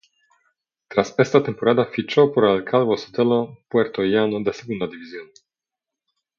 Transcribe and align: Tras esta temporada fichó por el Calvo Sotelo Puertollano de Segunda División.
Tras 0.87 1.13
esta 1.19 1.43
temporada 1.43 1.85
fichó 1.85 2.33
por 2.33 2.45
el 2.45 2.63
Calvo 2.63 2.97
Sotelo 2.97 3.59
Puertollano 3.69 4.41
de 4.41 4.51
Segunda 4.51 4.87
División. 4.87 5.27